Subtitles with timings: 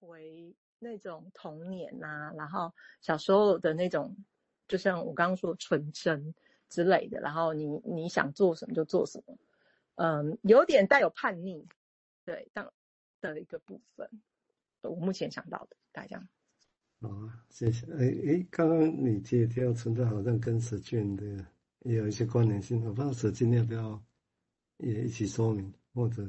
[0.00, 4.16] 回那种童年呐、然后小时候的那种，
[4.68, 6.34] 就像我刚刚说的纯真
[6.68, 9.36] 之类的，然后你你想做什么就做什么，
[9.96, 11.66] 嗯，有点带有叛逆，
[12.24, 12.72] 对，当
[13.20, 14.08] 的一个部分，
[14.82, 16.28] 我目前想到的大家。
[17.00, 17.86] 好啊，谢谢。
[17.92, 21.24] 哎哎，刚刚你提提到存在，好像跟舍菌的
[21.80, 24.02] 也有一些关联性，我不知道舍菌要不要
[24.78, 26.22] 也一起说明，或者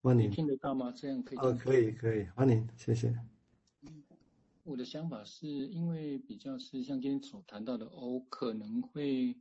[0.00, 0.30] 欢迎。
[0.30, 0.92] 听得到吗？
[0.92, 1.38] 这样可以。
[1.38, 3.12] 哦，可以可以，欢迎，谢谢。
[4.62, 9.36] 我的想法是因为比较是像今天所谈到的 O 可能会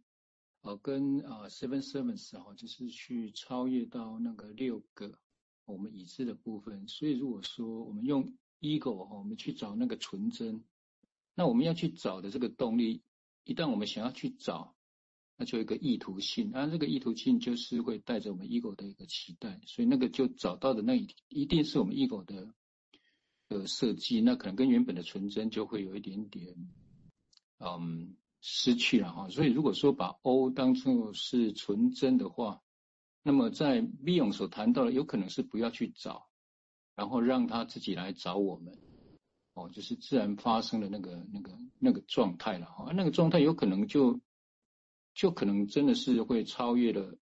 [0.61, 5.19] 呃跟呃 Seven Servants 哈，就是去超越到那个六个
[5.65, 10.63] 我们已知的部分，所以如果说我们用 ego 我们去找那个纯真，
[11.35, 13.03] 那我们要去找的这个动力，
[13.43, 14.76] 一旦我们想要去找，
[15.37, 22.53] 那就有一个意图性，啊，这个意图性就是会带着我们 ego 的一个期待，所以那个就找到的那一一定是我们 ego 的
[23.47, 26.55] 的设计，那可能跟原本的纯真就会有一点点，
[27.59, 29.29] 嗯，失去了哈。
[29.29, 32.61] 所以如果说把 O 当作是纯真的话，
[33.23, 36.27] 那么在 b e y o n 所谈到的，有可能是不要去找。
[36.95, 38.75] 然后让他自己来找我们，
[39.53, 42.91] 哦，就是自然发生的那个、那个、那个状态了哈。
[42.91, 44.19] 那个状态有可能就，
[45.17, 47.17] 就可能真的是会超越了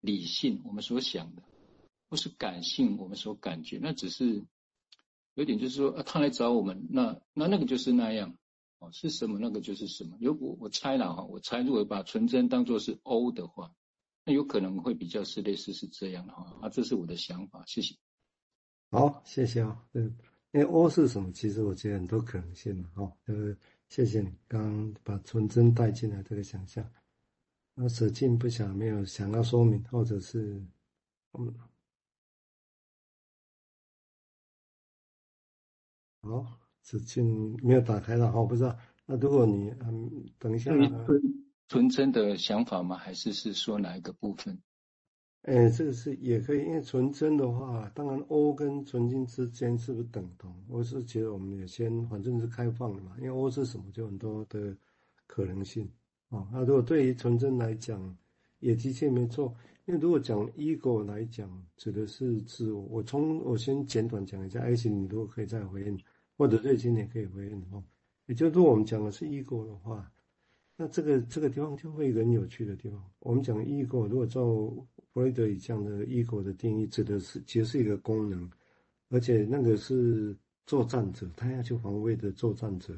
[0.00, 1.44] 理性我们所想的，
[2.08, 3.78] 或是感性我们所感觉。
[3.80, 4.44] 那只是
[5.34, 8.36] 有点就是说，啊，他来找我们，那那那个就是那样，
[8.80, 10.18] 哦，是什么那个就是什么。
[10.20, 13.72] 如果我猜了哈，我猜如果把纯真当作是 O 的话，
[14.24, 16.58] 那有可能会比较是类似是这样的哈。
[16.62, 17.94] 啊，这是我的想法，谢谢。
[18.90, 19.86] 好，谢谢啊。
[19.92, 20.16] 嗯，
[20.50, 21.30] 因为 O 是什么？
[21.30, 22.90] 其实我觉得很多可能性嘛。
[22.96, 23.56] 哈，呃，
[23.88, 26.84] 谢谢你刚刚把纯真带进来这个想象。
[27.74, 30.62] 那舍近不想没有想要说明，或者是
[31.32, 31.54] 嗯，
[36.22, 38.30] 好，舍进没有打开了。
[38.30, 38.76] 好，不知道。
[39.06, 40.70] 那如果你嗯，等一下，
[41.68, 42.96] 纯真的想法吗？
[42.96, 44.60] 还是是说哪一个部分？
[45.42, 50.54] 哎，这个是也可以，因为纯真的话，当然 O 跟纯净之间是不是等同？
[50.68, 54.76] 我是觉得我们也先反正是开放的嘛，因为 O 是什么，就很多的
[55.26, 55.90] 可能性
[56.30, 56.48] 哦。
[56.50, 58.16] 那如果对于纯真来讲，
[58.58, 59.54] 也的确没错。
[59.86, 62.80] 因为如果讲 ego 来讲，指的是自我。
[62.82, 65.98] 我从我先简短讲一下，爱情你如果可以再回应，
[66.36, 67.82] 或者瑞金也可以回应哦。
[68.26, 70.08] 也就是说，我们讲的是 ego 的话，
[70.76, 73.02] 那这个这个地方就会一个很有趣的地方。
[73.18, 78.48] 我们讲 ego，如果照弗洛伊德以这样的 ego 的定义，指的是其实是一个功能，
[79.08, 80.36] 而且那个是
[80.66, 82.94] 作战者，他要去防卫的作战者，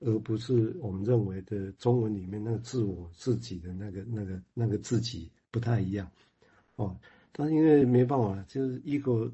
[0.00, 6.10] 而不是我们认为的中文里面那个自我自己的那个那个那个自己不太一样
[6.76, 6.98] 哦。
[7.32, 9.30] 但因为没办法，就是 ego，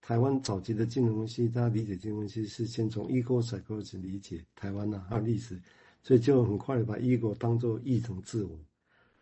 [0.00, 5.60] 台湾早期的金融分析，大家理解金融分析是先从 ego psychology 理解台湾呐、啊，还有历史，
[6.02, 8.58] 所以就很快的把 ego 当做译成自我。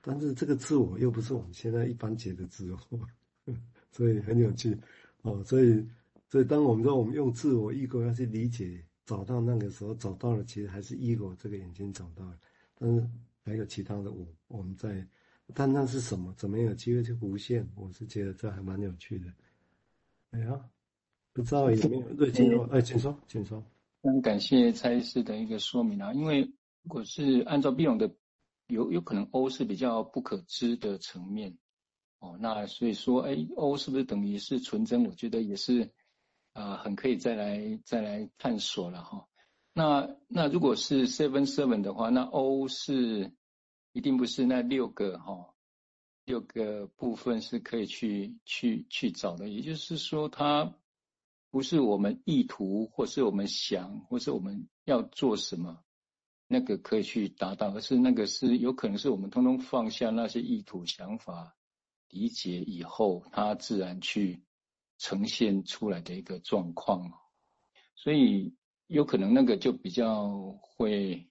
[0.00, 3.00] 但是这个自我又不是我们现在一般解的自我，
[3.92, 4.74] 所以很有趣
[5.22, 5.44] 哦。
[5.44, 5.86] 所以，
[6.30, 12.38] 所以当我们说我们用自我 ego 要去理解，找到那个时候找到了，其实还是 ego 这个眼睛找到了。
[12.76, 13.04] 但是
[13.44, 15.04] 还有其他的我，我们在，
[15.52, 16.32] 但那是什么？
[16.36, 17.68] 怎么有机会去无限？
[17.74, 19.26] 我是觉得这还蛮有趣的。
[20.30, 20.60] 哎呀，
[21.32, 22.64] 不知道有没有对金说？
[22.70, 23.60] 哎，请说，请说。
[24.02, 26.42] 非常感谢蔡医师的一个说明啊，因为
[26.82, 28.14] 如果是按照 Beyond 的。
[28.70, 31.58] 有有可能 O 是比较不可知的层面，
[32.20, 35.04] 哦，那所以说，哎，O 是不是等于是纯真？
[35.06, 35.88] 我觉得也是，啊、
[36.60, 39.26] 呃，很可以再来再来探索了哈、
[39.72, 43.32] 那那如果是 Seven Seven 的话，那 O 是
[43.92, 45.54] 一定不是那六个哈、
[46.26, 49.48] 六个部分是可以去去去找的。
[49.48, 50.74] 也就是说，它
[51.50, 55.82] 不是我们意图，或是我们想，或是我们要做什么。
[56.46, 61.56] 那个可以去达到，而是那个是有可能是我们通通放下那些意图、想法、
[62.10, 64.42] 理解以后，它自然去
[65.00, 67.10] 呈现出来的一个状况。
[67.94, 68.54] 所以
[68.86, 71.30] 有可能那个就比较会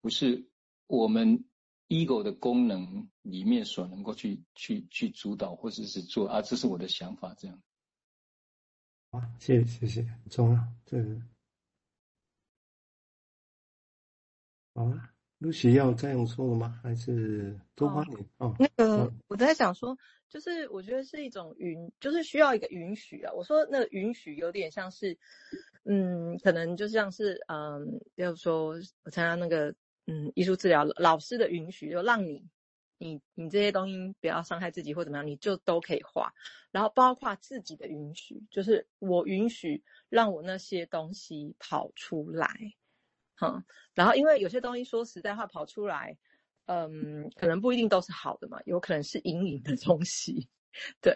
[0.00, 0.48] 不是
[0.86, 1.44] 我们
[1.88, 7.62] ego 的功能里面所能够去去去主导或者是做啊，这是我的想法，这样。
[9.10, 10.98] 好，谢谢谢谢，中了这。
[14.74, 16.80] 好啊，露西要这样说了吗？
[16.82, 18.54] 还是多花点哦？
[18.58, 19.96] 那个我在想说，
[20.30, 23.32] 就是我觉得是一种允，就是需要一个允许啊。
[23.34, 25.18] 我说那个允许有点像是，
[25.84, 28.74] 嗯，可能就像是，嗯，比如说
[29.04, 29.74] 我参加那个，
[30.06, 32.42] 嗯，艺术治疗老师的允许，就让你
[32.96, 36.32] 你你这些东西不要伤害自己或怎么样，你就都可以画。
[36.70, 42.48] 然后包括自己的允许，就是我允许让我那些东西跑出来，
[43.40, 43.64] 嗯。
[43.94, 46.16] 然后因为有些东西说实在话跑出来，
[46.66, 50.48] 嗯，可能不一定都是好的嘛，有可能是阴影的东西，
[51.00, 51.14] 对。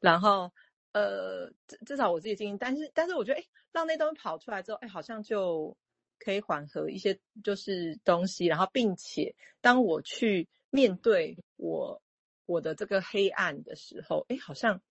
[0.00, 0.52] 然后
[0.92, 5.76] 呃，至至少我自己经历，但是但是我觉得，哎，让那东西跑出来之后，哎，好像就
[6.18, 10.48] 可以缓和一些就是东西，然后并且当我去。
[10.68, 12.02] 面对我
[12.44, 14.82] 我的这个黑暗的时候，哎，好像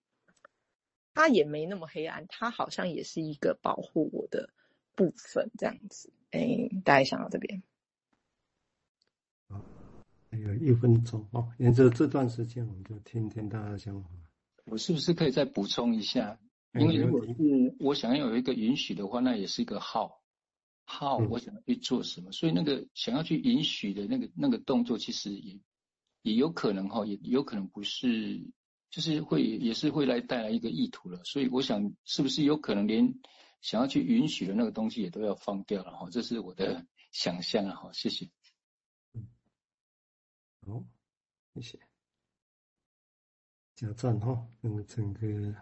[1.14, 4.50] 它也没那么黑暗，它好像也是一个保护我的
[4.96, 6.12] 部分，这样子。
[6.36, 7.64] 哎，大概想到这边，
[9.48, 9.64] 好，
[10.30, 14.10] 还有一分钟哦，沿着这段时间，我们就听听大家的想法。
[14.66, 16.38] 我是不是可以再补充一下？
[16.74, 17.34] 因为如果是
[17.80, 20.22] 我想要有一个允许的话，那也是一个号。
[20.84, 22.30] 号，我想要去做什么？
[22.30, 25.60] 嗯、所以那个想要去允许的那个那个动作，其实也。
[26.22, 28.42] 也有可能哈，也有可能不是，
[28.90, 31.24] 就是会也是会来带来一个意图了。
[31.24, 33.14] 所以我想，是不是有可能连
[33.66, 36.08] 想要去允许的那个东西也都要放掉了哈？
[36.12, 37.74] 这是我的想象啊！
[37.74, 38.30] 好，谢谢。
[39.16, 39.28] 嗯，
[40.68, 40.84] 好，
[41.56, 41.80] 谢谢。
[43.74, 45.56] 加赞哈，那么整个。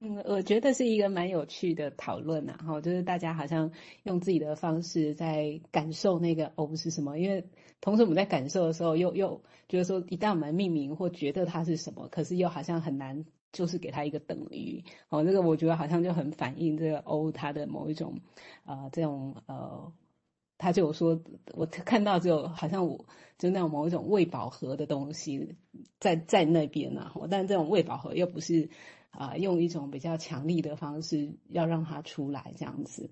[0.00, 3.72] 嗯，我觉得是一个蛮有趣的讨论呐，哈，就是大家好像
[4.04, 7.50] 用自己的方式在感受那个 O 是什么，因为
[7.82, 18.20] 同时我们在感受的时候又，又又觉得说，一旦我们命名或觉得它是什么，可是又好像很难，就是给他一个等于，哦，这个我觉得好像就很反映这个 O 它的某一种，
[18.64, 19.92] 呃，这种呃，
[20.58, 21.20] 他就说，
[21.54, 23.04] 我看到就好像我
[23.38, 25.56] 就那种某一种未饱和的东西
[26.00, 28.68] 在在那边呐，但这种未饱和又不是。
[29.18, 33.08] 啊、用一种比较强力的方式要让它出来这样子。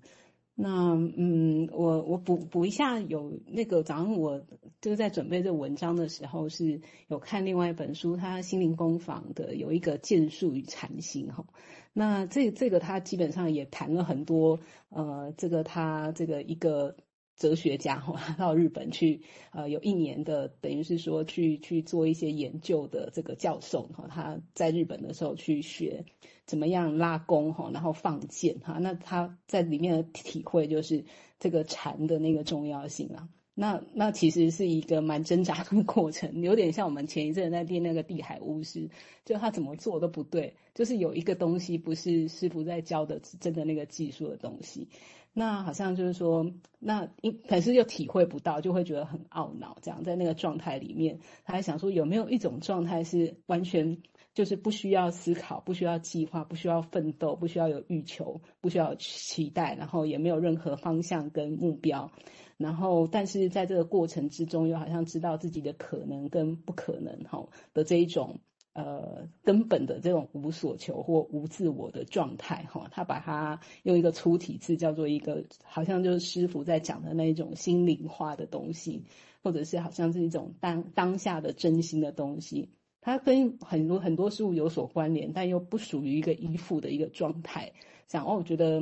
[0.55, 4.41] 那嗯，我我补补一下，有那个早上我
[4.81, 11.45] 就是在准备这文章的时候，是有看另外一本书，他心灵工坊的有一个剑术与禅心哈。
[11.93, 14.59] 那这这个他基本上也谈了很多，
[14.89, 16.95] 呃，这个他这个一个。
[17.35, 19.21] 哲学家哈， 到日本去，
[19.51, 26.05] 呃，有一年的，等于是说去去做一些研究的这个教授哈，他在日本的时候去学
[26.45, 31.05] 怎么样拉弓哈，然后放箭哈，那他在里面的体会就是
[31.39, 38.89] 这个禅的那个重要性啊，那那其实是一个蛮挣扎的过程，有点像我们前一阵在练那个地海巫师，
[39.23, 44.89] 就他怎么做都不对，就是有一个东西不是师傅在教的真的那个技术的东西。
[45.37, 46.49] 那好像就是说，
[46.79, 49.77] 那因可是又体会不到，就会觉得很懊恼。
[49.81, 53.97] 这样在那个状态里面，他还想说有没有一种状态是完全
[54.35, 62.11] 就是不需要思考、不需要计划、不需要奋斗、不需要有欲求、不需要期待，然后也没有任何方向跟目标，
[62.57, 68.39] 然后但是在这个过程之中，又好像知道自己的可能跟不可能，哈的这一种。
[68.77, 79.05] 呃，根本的这种无所求或无自我的状态，哈，他把它用一个粗体字叫做一个，好像就是师傅在讲的那一种心灵化的东西，
[79.41, 82.73] 或者是好像是一种当当下的真心的东西，
[83.05, 87.71] 它跟很多很多事物有所关联，但又不属于一个依附的一个状态。
[88.07, 88.81] 想哦，我觉得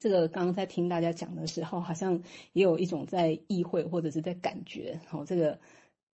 [0.00, 2.20] 这个刚刚在听大家讲的时候，好像
[2.52, 5.60] 也有一种在意会或者是在感觉，哦，这个。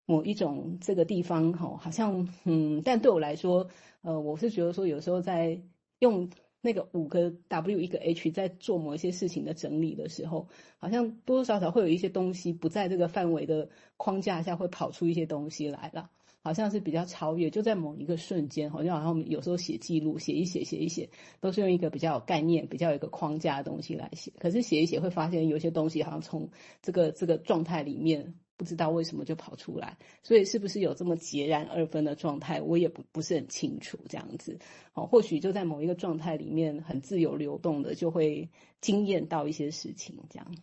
[0.04, 3.68] 某一种这个地方哈，好像嗯，但对我来说，
[4.02, 5.62] 呃，我是觉得说，有时候在
[6.00, 6.28] 用
[6.60, 10.48] 那个五个 W 一个 H 在做某一些事情的整理的时候，
[10.78, 16.10] 好像多多少少会有一些东西不在这个范围的框架下，会跑出一些东西来了，
[16.42, 21.08] 好像是比较超越，就在某一个瞬间，好像好像我们有时候写记录，写一写，写一写，
[21.40, 26.50] 都是用一个比较有概念、比较有一个框架的东西来写，可是写一写会发现有些东西好像从
[26.82, 28.34] 这个这个状态里面。
[28.54, 33.98] 不知道为什么就跑出来，所以是不是有这么截然二分的状态，我也不不是很清楚。
[34.08, 34.56] 这样子，
[34.94, 38.48] 哦，或许就在某一个状态里面很自由流动的，就会
[38.80, 40.16] 惊艳到一些事情。
[40.30, 40.54] 这样，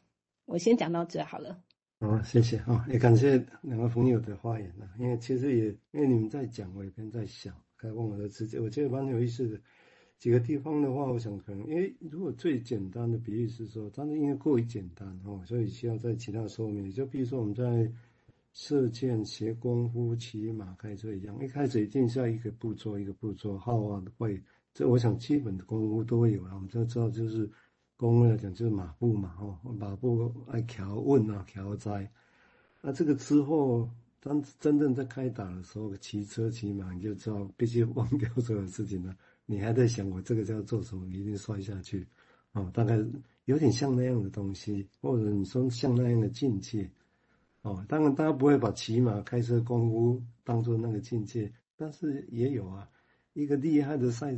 [0.45, 1.59] 我先讲到这好了。
[2.01, 9.59] 好，谢谢啊，也感谢两个朋友的发言啊，因为其实也因为你们在讲，我也边在想，该问我的直接，我觉得蛮有意思的。
[10.17, 16.89] 几个地方的话，我想可能，因为如果最简单的比喻是说，但是因为过于简单哦，所以需要在其他说明。
[16.89, 17.91] 就比如说我们在
[18.53, 24.41] 射箭、学功夫、骑马、开车一样，一开始一定是要一个步骤一个步骤，号啊会，
[24.73, 26.55] 这我想基本的功夫都会有了。
[26.55, 27.49] 我们就知道，就是
[27.99, 32.09] 功夫来讲就是马步嘛，哦，马步爱调稳啊，调在。
[32.81, 33.89] 那这个之后，
[34.21, 39.13] 当真正在开打的时候，骑车骑马，你就知道必须忘掉所有事情了。
[39.45, 41.05] 你还在想我这个叫做什么？
[41.07, 42.07] 你一定摔下去，
[42.53, 42.97] 哦，大概
[43.43, 46.89] 有点像那样的东西，或者你说像那样的境界，
[47.63, 52.89] 哦，当然大家不会把骑马开车功夫当做那个境界，但是也有啊，
[53.33, 54.37] 一个厉害的赛车